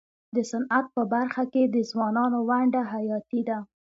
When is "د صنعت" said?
0.35-0.85